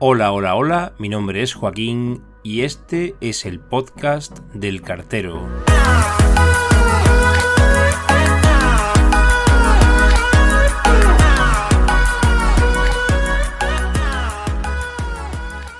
[0.00, 5.48] Hola, hola, hola, mi nombre es Joaquín y este es el podcast del cartero.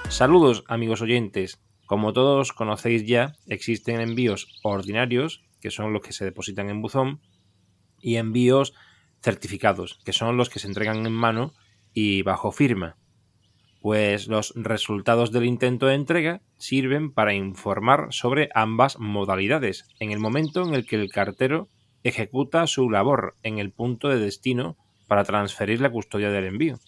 [0.09, 1.61] Saludos amigos oyentes.
[1.87, 7.21] Como todos conocéis ya, existen envíos ordinarios, que son los que se depositan en buzón,
[8.01, 8.75] y envíos
[9.23, 11.55] certificados, que son los que se entregan en mano
[11.95, 12.98] y bajo firma.
[13.89, 20.19] Pues los resultados del intento de entrega sirven para informar sobre ambas modalidades en el
[20.19, 21.71] momento en el que el cartero
[22.05, 26.79] ejecuta su labor en el punto de destino para transferir la custodia del envío.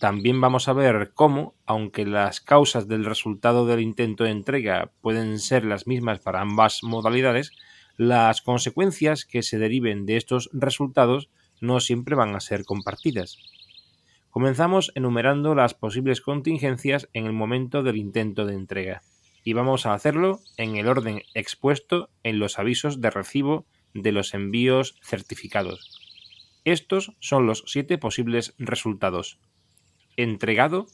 [0.00, 5.38] También vamos a ver cómo, aunque las causas del resultado del intento de entrega pueden
[5.38, 7.52] ser las mismas para ambas modalidades,
[7.96, 11.30] las consecuencias que se deriven de estos resultados
[11.60, 13.38] no siempre van a ser compartidas.
[14.30, 19.02] Comenzamos enumerando las posibles contingencias en el momento del intento de entrega,
[19.44, 24.34] y vamos a hacerlo en el orden expuesto en los avisos de recibo de los
[24.34, 26.00] envíos certificados.
[26.64, 29.40] Estos son los siete posibles resultados
[30.18, 30.88] entregado,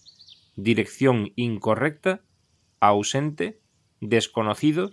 [0.54, 2.20] dirección incorrecta,
[2.78, 3.58] ausente,
[4.00, 4.90] desconocido,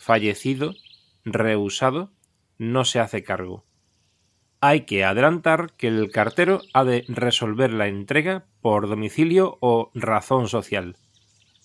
[0.00, 0.74] fallecido,
[1.24, 2.12] rehusado,
[2.56, 3.66] no se hace cargo.
[4.66, 10.48] Hay que adelantar que el cartero ha de resolver la entrega por domicilio o razón
[10.48, 10.96] social.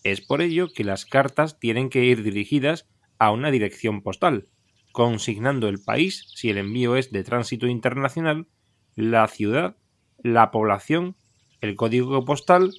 [0.03, 4.49] Es por ello que las cartas tienen que ir dirigidas a una dirección postal,
[4.91, 8.47] consignando el país si el envío es de tránsito internacional,
[8.97, 9.77] la ciudad,
[10.21, 11.15] la población
[11.61, 12.73] el código postal,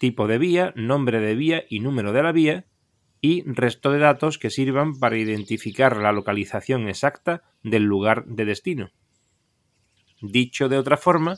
[0.00, 2.66] tipo de vía, nombre de vía y número de la vía,
[3.20, 8.90] y resto de datos que sirvan para identificar la localización exacta del lugar de destino.
[10.22, 11.34] Dicho de otra forma,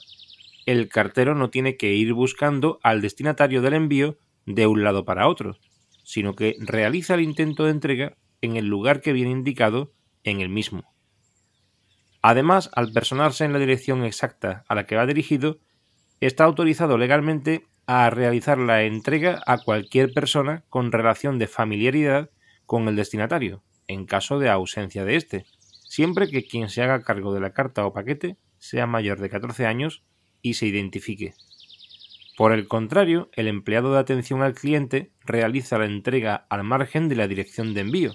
[0.66, 5.27] el cartero no tiene que ir buscando al destinatario del envío de un lado para
[5.27, 5.56] otro,
[6.02, 10.50] sino que realiza el intento de entrega en el lugar que viene indicado en el
[10.50, 10.84] mismo.
[12.20, 15.61] Además, al personarse en la dirección exacta a la que va dirigido,
[16.20, 22.30] está autorizado legalmente a realizar la entrega a cualquier persona con relación de familiaridad
[22.66, 25.46] con el destinatario, en caso de ausencia de éste,
[25.89, 29.67] siempre que quien se haga cargo de la carta o paquete sea mayor de 14
[29.67, 30.02] años
[30.41, 31.35] y se identifique.
[32.36, 37.14] Por el contrario, el empleado de atención al cliente realiza la entrega al margen de
[37.14, 38.14] la dirección de envío,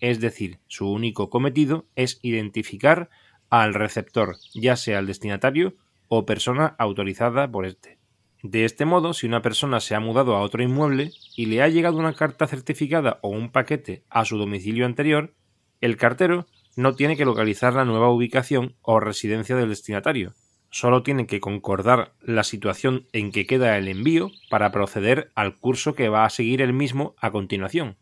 [0.00, 3.10] es decir, su único cometido es identificar
[3.50, 5.76] al receptor, ya sea el destinatario
[6.08, 7.98] o persona autorizada por este.
[8.42, 11.68] De este modo, si una persona se ha mudado a otro inmueble y le ha
[11.68, 15.34] llegado una carta certificada o un paquete a su domicilio anterior,
[15.80, 20.34] el cartero no tiene que localizar la nueva ubicación o residencia del destinatario,
[20.70, 25.94] solo tiene que concordar la situación en que queda el envío para proceder al curso
[25.94, 27.96] que va a seguir el mismo a continuación.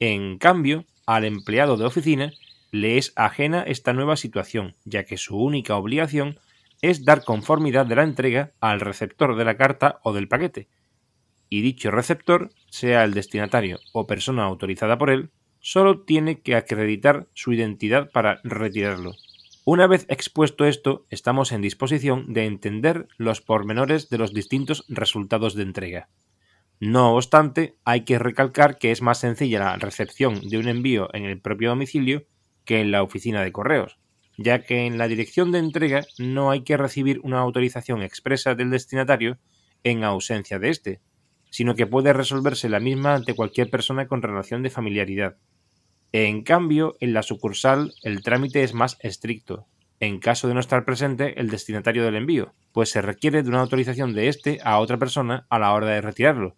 [0.00, 2.32] En cambio, al empleado de oficina
[2.72, 6.38] le es ajena esta nueva situación, ya que su única obligación
[6.82, 10.68] es dar conformidad de la entrega al receptor de la carta o del paquete,
[11.48, 15.30] y dicho receptor, sea el destinatario o persona autorizada por él,
[15.66, 19.16] solo tiene que acreditar su identidad para retirarlo.
[19.64, 25.56] Una vez expuesto esto, estamos en disposición de entender los pormenores de los distintos resultados
[25.56, 26.08] de entrega.
[26.78, 31.24] No obstante, hay que recalcar que es más sencilla la recepción de un envío en
[31.24, 32.26] el propio domicilio
[32.64, 33.98] que en la oficina de correos,
[34.38, 38.70] ya que en la dirección de entrega no hay que recibir una autorización expresa del
[38.70, 39.38] destinatario
[39.82, 41.00] en ausencia de éste,
[41.50, 45.38] sino que puede resolverse la misma ante cualquier persona con relación de familiaridad.
[46.12, 49.66] En cambio, en la sucursal el trámite es más estricto,
[50.00, 53.60] en caso de no estar presente el destinatario del envío, pues se requiere de una
[53.60, 56.54] autorización de éste a otra persona a la hora de retirarlo,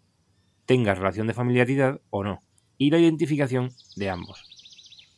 [0.65, 2.43] tenga relación de familiaridad o no,
[2.77, 4.45] y la identificación de ambos.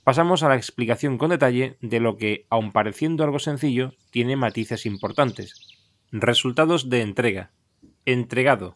[0.04, 4.86] Pasamos a la explicación con detalle de lo que, aun pareciendo algo sencillo, tiene matices
[4.86, 5.56] importantes.
[6.12, 7.52] Resultados de entrega.
[8.06, 8.76] Entregado.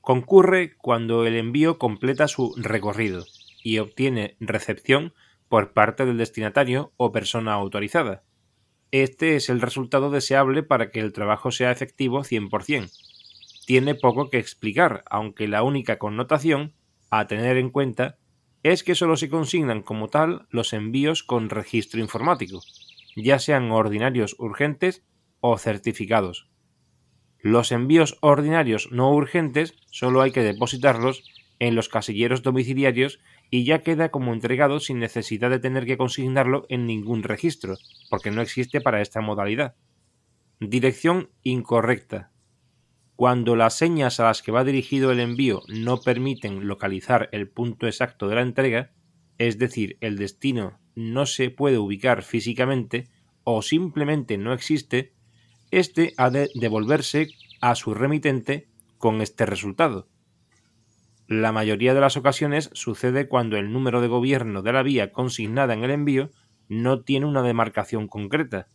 [0.00, 3.24] Concurre cuando el envío completa su recorrido
[3.62, 5.14] y obtiene recepción
[5.48, 8.22] por parte del destinatario o persona autorizada.
[8.90, 12.90] Este es el resultado deseable para que el trabajo sea efectivo 100%.
[13.66, 16.72] Tiene poco que explicar, aunque la única connotación
[17.10, 18.18] a tener en cuenta
[18.62, 22.60] es que solo se consignan como tal los envíos con registro informático,
[23.14, 25.04] ya sean ordinarios urgentes
[25.40, 26.48] o certificados.
[27.40, 31.22] Los envíos ordinarios no urgentes solo hay que depositarlos
[31.60, 33.20] en los casilleros domiciliarios
[33.50, 37.76] y ya queda como entregado sin necesidad de tener que consignarlo en ningún registro,
[38.10, 39.74] porque no existe para esta modalidad.
[40.60, 42.30] Dirección incorrecta.
[43.16, 47.86] Cuando las señas a las que va dirigido el envío no permiten localizar el punto
[47.86, 48.92] exacto de la entrega,
[49.38, 53.08] es decir, el destino no se puede ubicar físicamente
[53.44, 55.14] o simplemente no existe,
[55.70, 57.28] éste ha de devolverse
[57.60, 58.68] a su remitente
[58.98, 60.08] con este resultado.
[61.28, 65.74] La mayoría de las ocasiones sucede cuando el número de gobierno de la vía consignada
[65.74, 66.30] en el envío
[66.68, 68.66] no tiene una demarcación concreta,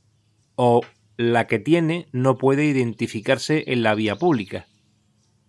[0.56, 0.82] o
[1.18, 4.68] la que tiene no puede identificarse en la vía pública.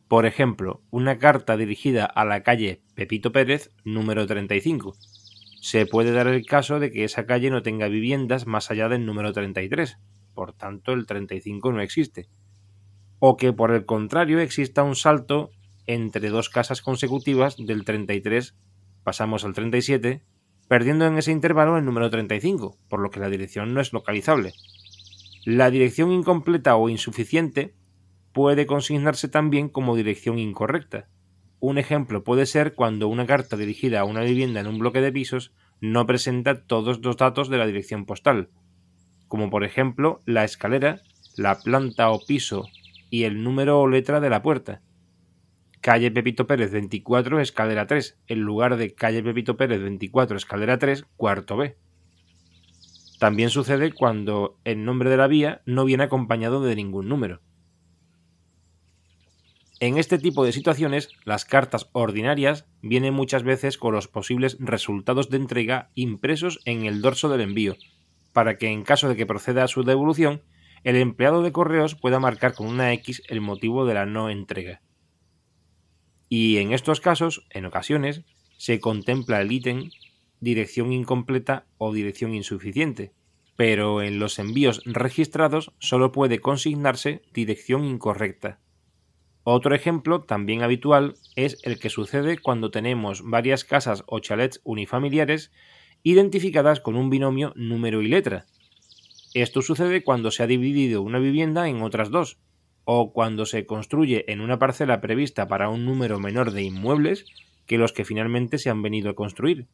[0.09, 4.97] Por ejemplo, una carta dirigida a la calle Pepito Pérez, número 35.
[5.61, 9.05] Se puede dar el caso de que esa calle no tenga viviendas más allá del
[9.05, 9.99] número 33,
[10.33, 12.29] por tanto el 35 no existe.
[13.19, 15.51] O que por el contrario exista un salto
[15.87, 18.55] entre dos casas consecutivas del 33
[19.03, 20.23] pasamos al 37
[20.69, 24.55] perdiendo en ese intervalo el número 35, por lo que la dirección no es localizable.
[25.45, 27.75] La dirección incompleta o insuficiente
[28.33, 31.09] puede consignarse también como dirección incorrecta.
[31.61, 35.13] Un ejemplo puede ser cuando una carta dirigida a una vivienda en un bloque de
[35.13, 38.49] pisos no presenta todos los datos de la dirección postal,
[39.29, 41.03] como por ejemplo la escalera,
[41.37, 42.67] la planta o piso
[43.11, 44.81] y el número o letra de la puerta
[45.85, 51.05] calle Pepito Pérez 24, escalera 3, en lugar de calle Pepito Pérez 24, escalera 3,
[51.19, 51.77] cuarto B.
[53.19, 57.43] También sucede cuando el nombre de la vía no viene acompañado de ningún número.
[59.79, 65.29] En este tipo de situaciones, las cartas ordinarias vienen muchas veces con los posibles resultados
[65.29, 67.77] de entrega impresos en el dorso del envío,
[68.33, 70.45] para que en caso de que proceda a su devolución,
[70.83, 74.81] el empleado de correos pueda marcar con una X el motivo de la no entrega.
[76.37, 78.23] Y en estos casos, en ocasiones,
[78.57, 79.91] se contempla el ítem
[80.41, 83.13] dirección incompleta o dirección insuficiente,
[83.55, 88.59] pero en los envíos registrados solo puede consignarse dirección incorrecta.
[89.45, 95.53] Otro ejemplo también habitual es el que sucede cuando tenemos varias casas o chalets unifamiliares
[96.03, 98.47] identificadas con un binomio número y letra.
[99.35, 102.39] Esto sucede cuando se ha dividido una vivienda en otras dos,
[102.85, 107.27] o cuando se construye en una parcela prevista para un número menor de inmuebles
[107.67, 109.69] que los que finalmente se han venido a construir.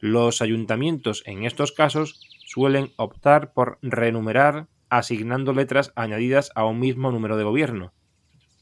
[0.00, 7.10] Los ayuntamientos en estos casos suelen optar por renumerar asignando letras añadidas a un mismo
[7.10, 7.92] número de gobierno.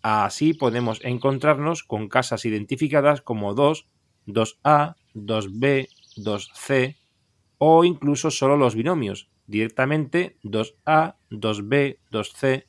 [0.02, 3.88] Así podemos encontrarnos con casas identificadas como 2,
[4.26, 6.96] 2A, 2B, 2C
[7.58, 12.64] o incluso solo los binomios, directamente 2A, 2B, 2C,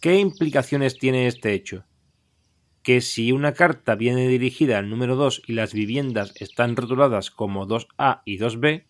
[0.00, 1.86] ¿Qué implicaciones tiene este hecho?
[2.82, 7.66] Que si una carta viene dirigida al número 2 y las viviendas están rotuladas como
[7.66, 8.84] 2A y 2B,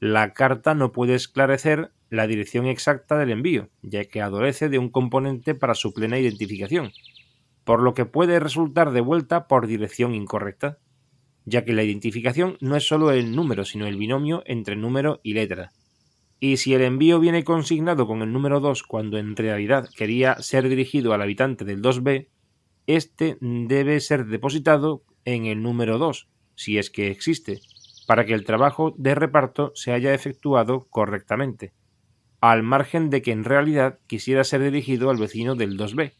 [0.00, 4.90] la carta no puede esclarecer la dirección exacta del envío, ya que adolece de un
[4.90, 6.90] componente para su plena identificación,
[7.62, 10.78] por lo que puede resultar devuelta por dirección incorrecta,
[11.44, 15.34] ya que la identificación no es solo el número, sino el binomio entre número y
[15.34, 15.70] letra,
[16.40, 20.68] y si el envío viene consignado con el número 2 cuando en realidad quería ser
[20.68, 22.28] dirigido al habitante del 2B,
[22.86, 27.60] este debe ser depositado en el número 2, si es que existe,
[28.06, 31.72] para que el trabajo de reparto se haya efectuado correctamente,
[32.40, 36.12] al margen de que en realidad quisiera ser dirigido al vecino del 2B.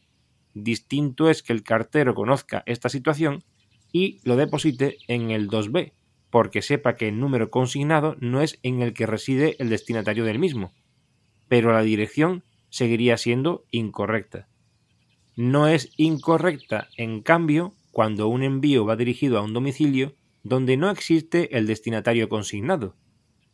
[0.53, 3.43] Distinto es que el cartero conozca esta situación
[3.91, 5.93] y lo deposite en el 2B,
[6.29, 10.39] porque sepa que el número consignado no es en el que reside el destinatario del
[10.39, 10.73] mismo,
[11.47, 14.47] pero la dirección seguiría siendo incorrecta.
[15.35, 20.89] No es incorrecta, en cambio, cuando un envío va dirigido a un domicilio donde no
[20.89, 22.95] existe el destinatario consignado,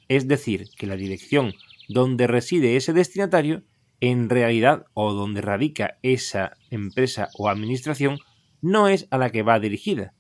[0.07, 1.53] es decir, que la dirección
[1.87, 3.63] donde reside ese destinatario
[4.01, 8.19] en realidad o donde radica esa empresa o administración
[8.61, 10.13] no es a la que va dirigida,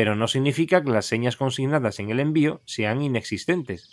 [0.00, 3.90] pero no significa que las señas consignadas en el envío sean inexistentes.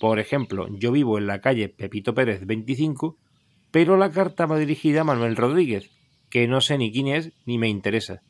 [0.00, 3.16] Por ejemplo, yo vivo en la calle Pepito Pérez 25,
[3.70, 5.92] pero la carta va dirigida a Manuel Rodríguez,
[6.28, 8.22] que no sé ni quién es ni me interesa.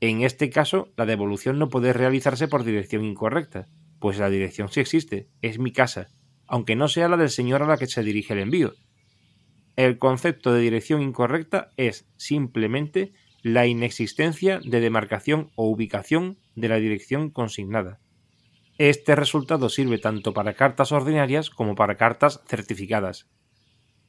[0.00, 3.64] En este caso, la devolución no puede realizarse por dirección incorrecta,
[3.98, 6.08] pues la dirección sí existe, es mi casa,
[6.46, 8.74] aunque no sea la del señor a la que se dirige el envío.
[9.74, 13.14] El concepto de dirección incorrecta es simplemente
[13.46, 18.00] la inexistencia de demarcación o ubicación de la dirección consignada.
[18.76, 23.28] Este resultado sirve tanto para cartas ordinarias como para cartas certificadas.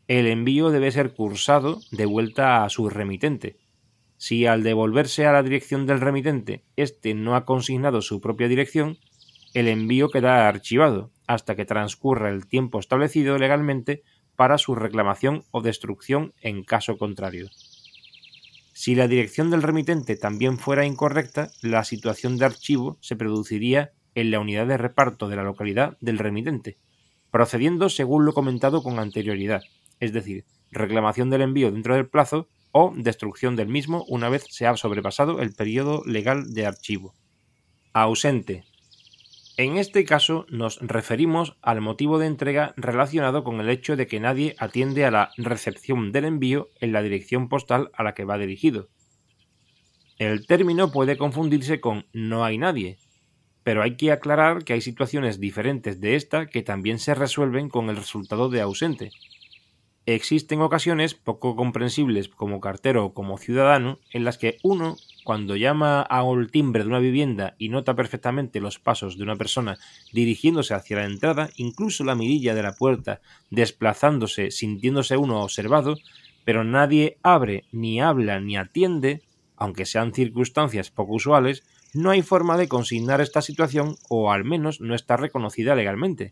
[0.07, 3.59] El envío debe ser cursado de vuelta a su remitente.
[4.17, 8.97] Si al devolverse a la dirección del remitente éste no ha consignado su propia dirección,
[9.53, 14.01] el envío queda archivado hasta que transcurra el tiempo establecido legalmente
[14.35, 17.49] para su reclamación o destrucción en caso contrario.
[18.79, 24.29] Si la dirección del remitente también fuera incorrecta, la situación de archivo se produciría en
[24.29, 26.77] la unidad de reparto de la localidad del remitente,
[27.31, 29.63] procediendo según lo comentado con anterioridad,
[29.99, 34.67] es decir, reclamación del envío dentro del plazo o destrucción del mismo una vez se
[34.67, 37.15] ha sobrepasado el periodo legal de archivo.
[37.93, 38.63] Ausente.
[39.57, 44.19] En este caso nos referimos al motivo de entrega relacionado con el hecho de que
[44.19, 48.37] nadie atiende a la recepción del envío en la dirección postal a la que va
[48.37, 48.89] dirigido.
[50.19, 52.99] El término puede confundirse con no hay nadie,
[53.63, 57.89] pero hay que aclarar que hay situaciones diferentes de esta que también se resuelven con
[57.89, 59.09] el resultado de ausente.
[60.05, 66.03] Existen ocasiones poco comprensibles como cartero o como ciudadano en las que uno cuando llama
[66.03, 69.77] al timbre de una vivienda y nota perfectamente los pasos de una persona
[70.13, 73.19] dirigiéndose hacia la entrada, incluso la mirilla de la puerta
[73.49, 75.97] desplazándose, sintiéndose uno observado,
[76.45, 79.21] pero nadie abre, ni habla, ni atiende,
[79.57, 84.79] aunque sean circunstancias poco usuales, no hay forma de consignar esta situación o al menos
[84.79, 86.31] no está reconocida legalmente.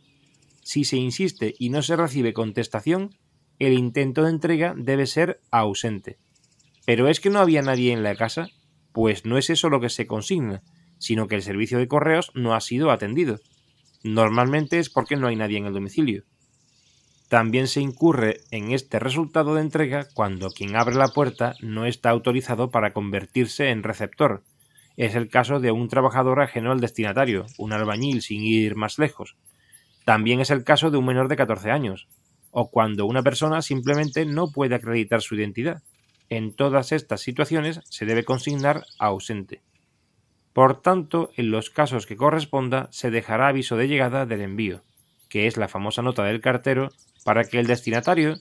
[0.63, 3.17] Si se insiste y no se recibe contestación,
[3.59, 6.17] el intento de entrega debe ser ausente.
[6.85, 8.47] Pero es que no había nadie en la casa,
[8.95, 10.63] pues no es eso lo que se consigna,
[10.99, 13.41] sino que el servicio de correos no ha sido atendido.
[14.05, 16.23] Normalmente es porque no hay nadie en el domicilio.
[17.27, 22.09] También se incurre en este resultado de entrega cuando quien abre la puerta no está
[22.09, 24.43] autorizado para convertirse en receptor.
[24.95, 29.35] Es el caso de un trabajador ajeno al destinatario, un albañil sin ir más lejos.
[30.05, 32.07] También es el caso de un menor de 14 años,
[32.51, 35.83] o cuando una persona simplemente no puede acreditar su identidad.
[36.29, 39.61] En todas estas situaciones se debe consignar ausente.
[40.53, 44.81] Por tanto, en los casos que corresponda, se dejará aviso de llegada del envío,
[45.29, 46.91] que es la famosa nota del cartero,
[47.23, 48.37] para que el destinatario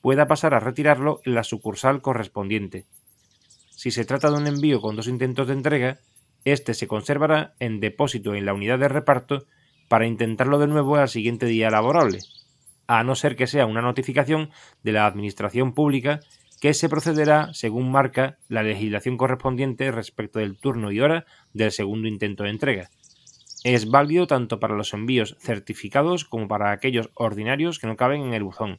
[0.00, 2.86] pueda pasar a retirarlo en la sucursal correspondiente.
[3.70, 5.98] Si se trata de un envío con dos intentos de entrega,
[6.44, 9.46] este se conservará en depósito en la unidad de reparto
[9.88, 12.20] para intentarlo de nuevo al siguiente día laborable,
[12.86, 14.50] a no ser que sea una notificación
[14.82, 16.20] de la Administración Pública
[16.60, 22.08] que se procederá según marca la legislación correspondiente respecto del turno y hora del segundo
[22.08, 22.90] intento de entrega.
[23.64, 28.34] Es válido tanto para los envíos certificados como para aquellos ordinarios que no caben en
[28.34, 28.78] el buzón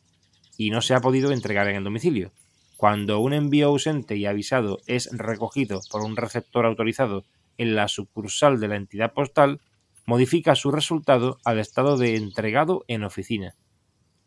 [0.58, 2.32] y no se ha podido entregar en el domicilio.
[2.76, 7.26] Cuando un envío ausente y avisado es recogido por un receptor autorizado
[7.58, 9.60] en la sucursal de la entidad postal,
[10.06, 13.56] modifica su resultado al estado de entregado en oficina.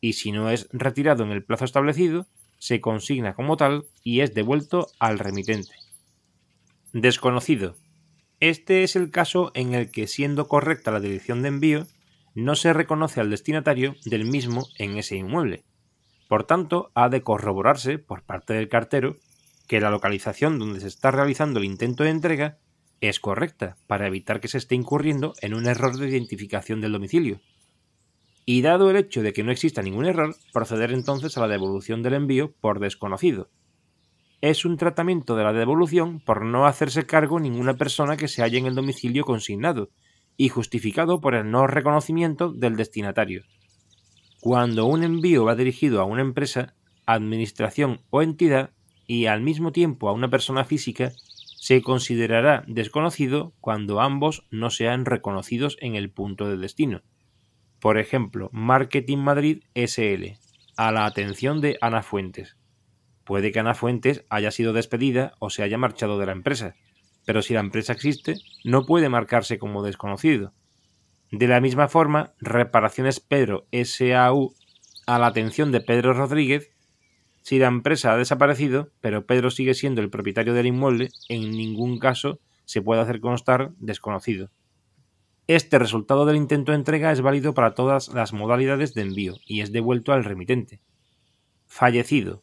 [0.00, 2.26] Y si no es retirado en el plazo establecido,
[2.62, 5.72] se consigna como tal y es devuelto al remitente.
[6.92, 7.74] Desconocido.
[8.38, 11.88] Este es el caso en el que, siendo correcta la dirección de envío,
[12.36, 15.64] no se reconoce al destinatario del mismo en ese inmueble.
[16.28, 19.16] Por tanto, ha de corroborarse por parte del cartero
[19.66, 22.58] que la localización donde se está realizando el intento de entrega
[23.00, 27.40] es correcta para evitar que se esté incurriendo en un error de identificación del domicilio,
[28.44, 32.02] y dado el hecho de que no exista ningún error, proceder entonces a la devolución
[32.02, 33.50] del envío por desconocido.
[34.40, 38.58] Es un tratamiento de la devolución por no hacerse cargo ninguna persona que se halla
[38.58, 39.90] en el domicilio consignado
[40.36, 43.44] y justificado por el no reconocimiento del destinatario.
[44.40, 46.74] Cuando un envío va dirigido a una empresa,
[47.06, 48.70] administración o entidad
[49.06, 51.12] y al mismo tiempo a una persona física,
[51.60, 57.02] se considerará desconocido cuando ambos no sean reconocidos en el punto de destino
[57.82, 60.38] por ejemplo, Marketing Madrid SL,
[60.76, 62.56] a la atención de Ana Fuentes.
[63.24, 66.76] Puede que Ana Fuentes haya sido despedida o se haya marchado de la empresa,
[67.26, 70.52] pero si la empresa existe, no puede marcarse como desconocido.
[71.32, 74.54] De la misma forma, Reparaciones Pedro SAU,
[75.08, 76.70] a la atención de Pedro Rodríguez,
[77.40, 81.98] si la empresa ha desaparecido, pero Pedro sigue siendo el propietario del inmueble, en ningún
[81.98, 84.50] caso se puede hacer constar desconocido.
[85.48, 89.60] Este resultado del intento de entrega es válido para todas las modalidades de envío y
[89.60, 90.80] es devuelto al remitente.
[91.66, 92.42] Fallecido.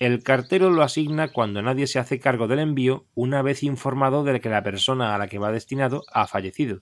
[0.00, 4.40] El cartero lo asigna cuando nadie se hace cargo del envío una vez informado de
[4.40, 6.80] que la persona a la que va destinado ha fallecido.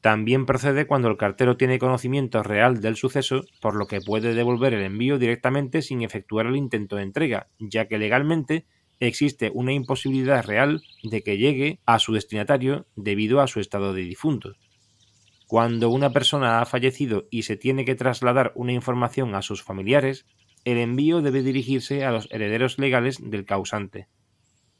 [0.00, 4.74] También procede cuando el cartero tiene conocimiento real del suceso, por lo que puede devolver
[4.74, 8.66] el envío directamente sin efectuar el intento de entrega, ya que legalmente
[9.00, 14.02] existe una imposibilidad real de que llegue a su destinatario debido a su estado de
[14.02, 14.54] difunto.
[15.46, 20.26] Cuando una persona ha fallecido y se tiene que trasladar una información a sus familiares,
[20.64, 24.08] el envío debe dirigirse a los herederos legales del causante.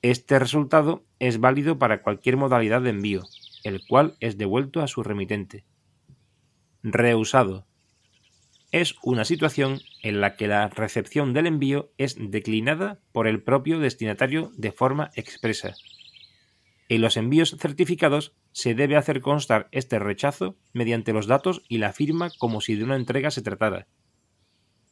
[0.03, 3.23] Este resultado es válido para cualquier modalidad de envío,
[3.65, 5.65] el cual es devuelto a su remitente.
[6.83, 7.67] Reusado.
[8.73, 13.81] Es una situación en la que la recepción del envío es declinada por el propio
[13.81, 15.75] destinatario de forma expresa.
[16.89, 21.93] En los envíos certificados se debe hacer constar este rechazo mediante los datos y la
[21.93, 23.87] firma como si de una entrega se tratara.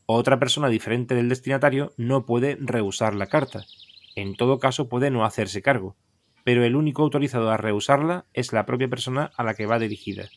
[0.07, 3.65] Otra persona diferente del destinatario no puede rehusar la carta.
[4.17, 5.97] En todo caso puede no hacerse cargo,
[6.45, 10.29] pero el único autorizado a rehusarla es la propia persona a la que va dirigida.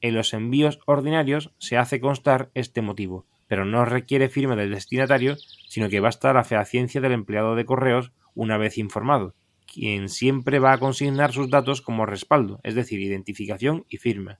[0.00, 5.36] En los envíos ordinarios se hace constar este motivo, pero no requiere firma del destinatario,
[5.68, 9.34] sino que basta la fehaciencia del empleado de correos una vez informado,
[9.66, 14.38] quien siempre va a consignar sus datos como respaldo, es decir, identificación y firma.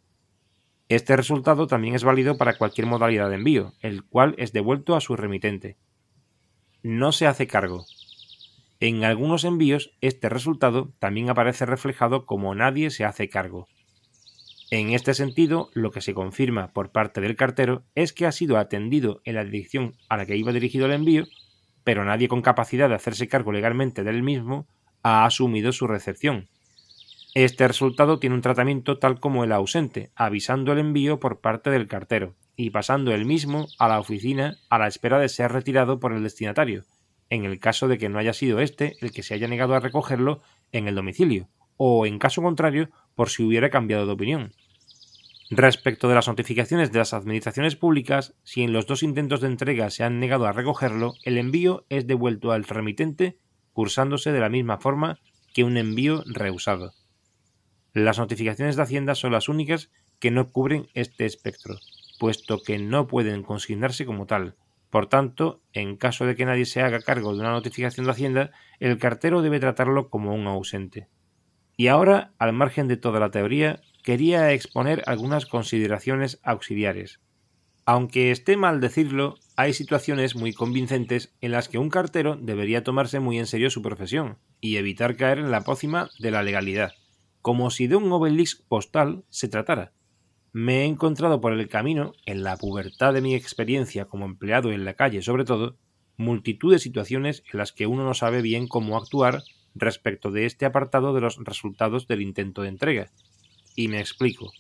[0.89, 5.01] Este resultado también es válido para cualquier modalidad de envío, el cual es devuelto a
[5.01, 5.77] su remitente.
[6.83, 7.85] No se hace cargo.
[8.81, 13.67] En algunos envíos este resultado también aparece reflejado como nadie se hace cargo.
[14.71, 18.59] En este sentido, lo que se confirma por parte del cartero es que ha sido
[18.59, 21.25] atendido en la dirección a la que iba dirigido el envío,
[21.85, 24.67] pero nadie con capacidad de hacerse cargo legalmente del mismo
[25.03, 26.51] ha asumido su recepción.
[27.35, 31.89] Este resultado tiene un tratamiento tal como el ausente, avisando el envío por parte del
[31.89, 36.13] cartero y pasando el mismo a la oficina a la espera de ser retirado por
[36.13, 36.85] el destinatario,
[37.31, 39.81] en el caso de que no haya sido éste el que se haya negado a
[39.81, 41.49] recogerlo en el domicilio,
[41.79, 44.53] o en caso contrario, por si hubiera cambiado de opinión.
[45.51, 49.89] Respecto de las notificaciones de las administraciones públicas, si en los dos intentos de entrega
[49.89, 53.39] se han negado a recogerlo, el envío es devuelto al remitente
[53.73, 55.21] cursándose de la misma forma
[55.55, 56.93] que un envío rehusado.
[57.95, 61.79] Las notificaciones de Hacienda son las únicas que no cubren este espectro,
[62.19, 64.57] puesto que no pueden consignarse como tal.
[64.91, 68.51] Por tanto, en caso de que nadie se haga cargo de una notificación de Hacienda,
[68.81, 71.09] el cartero debe tratarlo como un ausente.
[71.77, 77.21] Y ahora, al margen de toda la teoría, quería exponer algunas consideraciones auxiliares.
[77.85, 83.21] Aunque esté mal decirlo, hay situaciones muy convincentes en las que un cartero debería tomarse
[83.21, 86.93] muy en serio su profesión y evitar caer en la pócima de la legalidad,
[87.43, 89.93] como si de un obelix postal se tratara.
[90.53, 94.87] Me he encontrado por el camino, en la pubertad de mi experiencia como empleado en
[94.87, 95.77] la calle sobre todo,
[96.17, 99.43] multitud de situaciones en las que uno no sabe bien cómo actuar
[99.75, 103.11] respecto de este apartado de los resultados del intento de entrega.
[103.79, 104.51] Y me explico.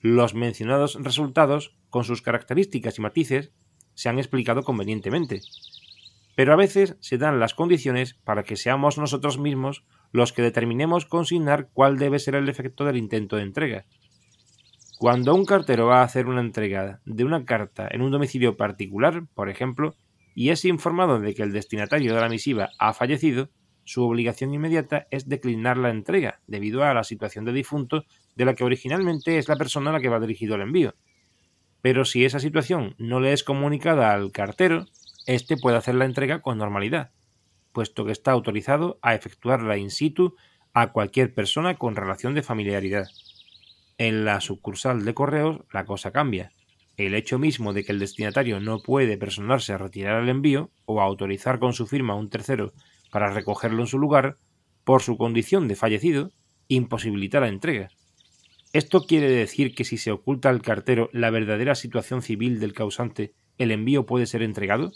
[0.00, 3.52] Los mencionados resultados, con sus características y matices,
[3.92, 5.42] se han explicado convenientemente.
[6.36, 11.04] Pero a veces se dan las condiciones para que seamos nosotros mismos los que determinemos
[11.04, 13.84] consignar cuál debe ser el efecto del intento de entrega.
[14.98, 19.26] Cuando un cartero va a hacer una entrega de una carta en un domicilio particular,
[19.34, 19.96] por ejemplo,
[20.34, 23.50] y es informado de que el destinatario de la misiva ha fallecido,
[23.84, 28.54] su obligación inmediata es declinar la entrega, debido a la situación de difunto de la
[28.54, 30.94] que originalmente es la persona a la que va dirigido el envío.
[31.82, 34.86] Pero si esa situación no le es comunicada al cartero,
[35.26, 37.10] éste puede hacer la entrega con normalidad,
[37.72, 40.36] puesto que está autorizado a efectuarla in situ
[40.72, 43.08] a cualquier persona con relación de familiaridad.
[43.98, 46.52] En la sucursal de correos la cosa cambia.
[46.96, 51.00] El hecho mismo de que el destinatario no puede personarse a retirar el envío o
[51.00, 52.72] a autorizar con su firma a un tercero
[53.10, 54.38] para recogerlo en su lugar,
[54.84, 56.30] por su condición de fallecido,
[56.68, 57.88] imposibilita la entrega.
[58.72, 63.32] ¿Esto quiere decir que si se oculta al cartero la verdadera situación civil del causante,
[63.58, 64.92] el envío puede ser entregado?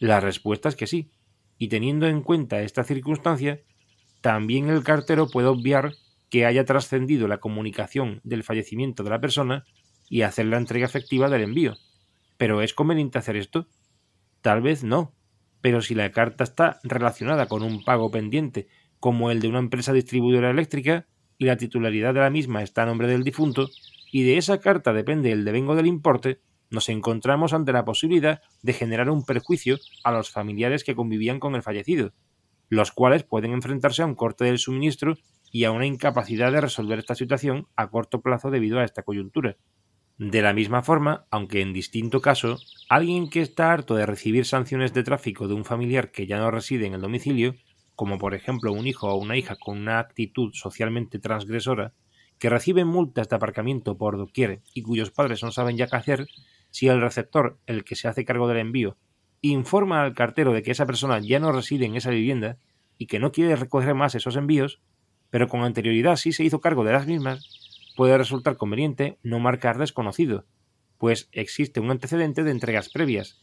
[0.00, 1.10] La respuesta es que sí,
[1.58, 3.60] y teniendo en cuenta esta circunstancia,
[4.20, 5.92] también el cartero puede obviar
[6.30, 9.64] que haya trascendido la comunicación del fallecimiento de la persona
[10.08, 11.76] y hacer la entrega efectiva del envío.
[12.36, 13.68] ¿Pero es conveniente hacer esto?
[14.42, 15.14] Tal vez no,
[15.60, 19.92] pero si la carta está relacionada con un pago pendiente, como el de una empresa
[19.92, 21.06] distribuidora eléctrica,
[21.38, 23.68] y la titularidad de la misma está a nombre del difunto,
[24.10, 28.72] y de esa carta depende el devengo del importe, nos encontramos ante la posibilidad de
[28.72, 32.12] generar un perjuicio a los familiares que convivían con el fallecido,
[32.68, 35.16] los cuales pueden enfrentarse a un corte del suministro
[35.52, 39.56] y a una incapacidad de resolver esta situación a corto plazo debido a esta coyuntura.
[40.18, 44.94] De la misma forma, aunque en distinto caso, alguien que está harto de recibir sanciones
[44.94, 47.54] de tráfico de un familiar que ya no reside en el domicilio,
[47.96, 51.94] como por ejemplo un hijo o una hija con una actitud socialmente transgresora,
[52.38, 56.26] que recibe multas de aparcamiento por doquier y cuyos padres no saben ya qué hacer,
[56.70, 58.98] si el receptor, el que se hace cargo del envío,
[59.40, 62.58] informa al cartero de que esa persona ya no reside en esa vivienda
[62.98, 64.80] y que no quiere recoger más esos envíos,
[65.30, 69.78] pero con anterioridad sí se hizo cargo de las mismas, puede resultar conveniente no marcar
[69.78, 70.44] desconocido,
[70.98, 73.42] pues existe un antecedente de entregas previas,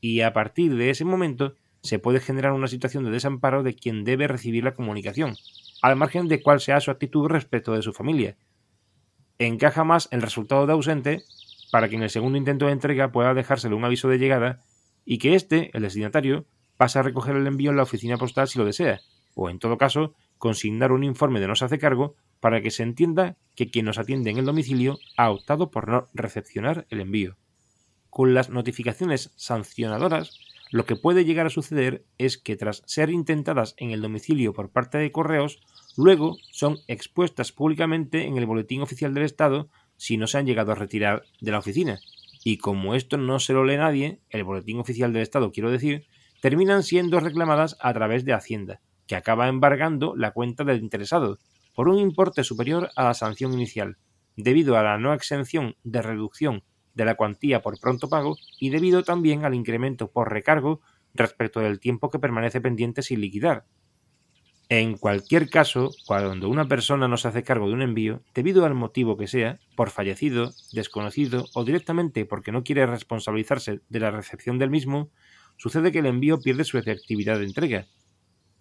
[0.00, 1.54] y a partir de ese momento
[1.84, 5.36] se puede generar una situación de desamparo de quien debe recibir la comunicación,
[5.82, 8.36] al margen de cuál sea su actitud respecto de su familia.
[9.38, 11.22] Encaja más el resultado de ausente
[11.70, 14.62] para que en el segundo intento de entrega pueda dejárselo un aviso de llegada
[15.04, 16.46] y que éste, el destinatario,
[16.78, 19.00] pase a recoger el envío en la oficina postal si lo desea,
[19.34, 22.82] o en todo caso, consignar un informe de no se hace cargo para que se
[22.82, 27.36] entienda que quien nos atiende en el domicilio ha optado por no recepcionar el envío.
[28.08, 30.38] Con las notificaciones sancionadoras,
[30.74, 34.72] lo que puede llegar a suceder es que tras ser intentadas en el domicilio por
[34.72, 35.60] parte de correos,
[35.96, 40.72] luego son expuestas públicamente en el Boletín Oficial del Estado si no se han llegado
[40.72, 42.00] a retirar de la oficina.
[42.42, 46.06] Y como esto no se lo lee nadie, el Boletín Oficial del Estado quiero decir,
[46.42, 51.38] terminan siendo reclamadas a través de Hacienda, que acaba embargando la cuenta del interesado,
[51.76, 53.96] por un importe superior a la sanción inicial,
[54.36, 59.02] debido a la no exención de reducción de la cuantía por pronto pago y debido
[59.02, 60.80] también al incremento por recargo
[61.12, 63.66] respecto del tiempo que permanece pendiente sin liquidar.
[64.70, 68.74] En cualquier caso, cuando una persona no se hace cargo de un envío, debido al
[68.74, 74.58] motivo que sea, por fallecido, desconocido o directamente porque no quiere responsabilizarse de la recepción
[74.58, 75.10] del mismo,
[75.58, 77.86] sucede que el envío pierde su efectividad de entrega.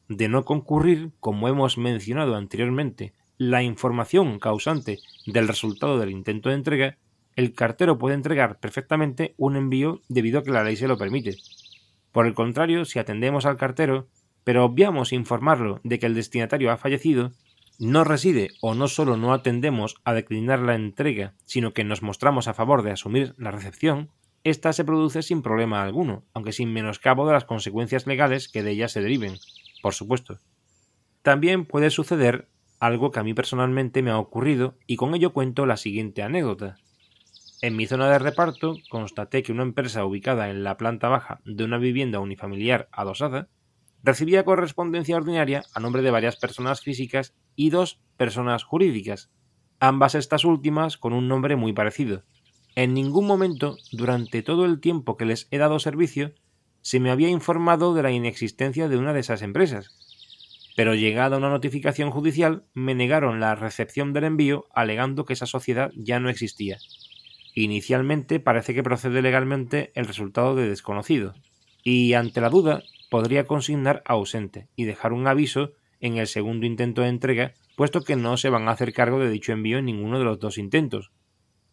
[0.10, 6.56] De no concurrir, como hemos mencionado anteriormente, la información causante del resultado del intento de
[6.56, 6.98] entrega,
[7.36, 11.36] el cartero puede entregar perfectamente un envío debido a que la ley se lo permite.
[12.12, 14.08] Por el contrario, si atendemos al cartero,
[14.44, 17.32] pero obviamos informarlo de que el destinatario ha fallecido,
[17.80, 22.48] no reside o no solo no atendemos a declinar la entrega, sino que nos mostramos
[22.48, 24.10] a favor de asumir la recepción,
[24.44, 28.72] esta se produce sin problema alguno, aunque sin menoscabo de las consecuencias legales que de
[28.72, 29.38] ella se deriven,
[29.82, 30.40] por supuesto.
[31.22, 35.66] También puede suceder algo que a mí personalmente me ha ocurrido y con ello cuento
[35.66, 36.76] la siguiente anécdota.
[37.64, 41.64] En mi zona de reparto constaté que una empresa ubicada en la planta baja de
[41.64, 43.48] una vivienda unifamiliar adosada
[44.04, 49.32] recibía correspondencia ordinaria a nombre de varias personas físicas y dos personas jurídicas,
[49.80, 52.26] ambas estas últimas con un nombre muy parecido,
[52.76, 56.34] en ningún momento, durante todo el tiempo que les he dado servicio,
[56.82, 59.96] se me había informado de la inexistencia de una de esas empresas.
[60.76, 65.92] Pero llegada una notificación judicial, me negaron la recepción del envío alegando que esa sociedad
[65.96, 66.78] ya no existía.
[67.54, 71.34] Inicialmente parece que procede legalmente el resultado de desconocido,
[71.84, 77.02] y ante la duda podría consignar ausente y dejar un aviso en el segundo intento
[77.02, 80.20] de entrega, puesto que no se van a hacer cargo de dicho envío en ninguno
[80.20, 81.12] de los dos intentos,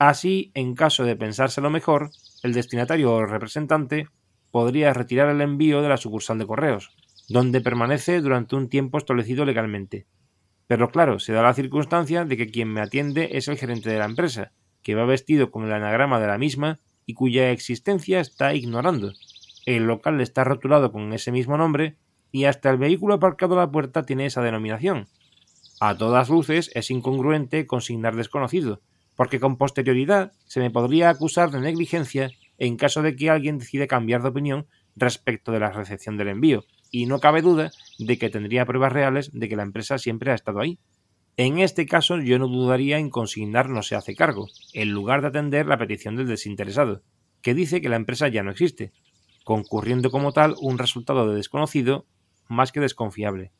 [0.00, 2.10] Así, en caso de pensárselo mejor,
[2.42, 4.08] el destinatario o representante
[4.50, 6.90] podría retirar el envío de la sucursal de correos,
[7.28, 10.06] donde permanece durante un tiempo establecido legalmente.
[10.66, 13.98] Pero claro, se da la circunstancia de que quien me atiende es el gerente de
[13.98, 18.54] la empresa, que va vestido con el anagrama de la misma y cuya existencia está
[18.54, 19.12] ignorando.
[19.66, 21.96] El local está rotulado con ese mismo nombre
[22.32, 25.08] y hasta el vehículo aparcado a la puerta tiene esa denominación.
[25.80, 28.80] A todas luces es incongruente consignar desconocido,
[29.16, 33.86] porque con posterioridad se me podría acusar de negligencia en caso de que alguien decida
[33.86, 34.66] cambiar de opinión
[34.96, 39.30] respecto de la recepción del envío, y no cabe duda de que tendría pruebas reales
[39.32, 40.78] de que la empresa siempre ha estado ahí.
[41.40, 45.28] En este caso yo no dudaría en consignar no se hace cargo, en lugar de
[45.28, 47.00] atender la petición del desinteresado,
[47.40, 48.92] que dice que la empresa ya no existe,
[49.42, 52.04] concurriendo como tal un resultado de desconocido
[52.46, 53.52] más que desconfiable.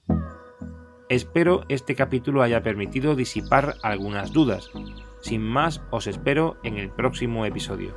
[1.08, 4.70] Espero este capítulo haya permitido disipar algunas dudas,
[5.22, 7.96] sin más, os espero en el próximo episodio.